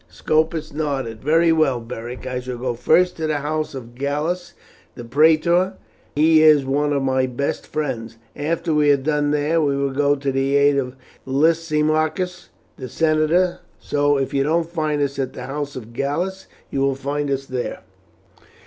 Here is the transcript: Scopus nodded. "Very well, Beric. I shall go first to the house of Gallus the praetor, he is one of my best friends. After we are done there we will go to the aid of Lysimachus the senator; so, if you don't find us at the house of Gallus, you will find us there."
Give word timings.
Scopus 0.09 0.73
nodded. 0.73 1.23
"Very 1.23 1.51
well, 1.51 1.79
Beric. 1.79 2.25
I 2.25 2.39
shall 2.39 2.57
go 2.57 2.73
first 2.73 3.17
to 3.17 3.27
the 3.27 3.37
house 3.45 3.75
of 3.75 3.93
Gallus 3.93 4.53
the 4.95 5.03
praetor, 5.05 5.75
he 6.15 6.41
is 6.41 6.65
one 6.65 6.91
of 6.91 7.03
my 7.03 7.27
best 7.27 7.67
friends. 7.67 8.17
After 8.35 8.73
we 8.73 8.89
are 8.89 8.97
done 8.97 9.29
there 9.29 9.61
we 9.61 9.77
will 9.77 9.91
go 9.91 10.15
to 10.15 10.31
the 10.31 10.55
aid 10.55 10.77
of 10.77 10.95
Lysimachus 11.27 12.49
the 12.77 12.89
senator; 12.89 13.59
so, 13.79 14.17
if 14.17 14.33
you 14.33 14.41
don't 14.43 14.67
find 14.71 15.03
us 15.03 15.19
at 15.19 15.33
the 15.33 15.43
house 15.43 15.75
of 15.75 15.93
Gallus, 15.93 16.47
you 16.71 16.81
will 16.81 16.95
find 16.95 17.29
us 17.29 17.45
there." 17.45 17.81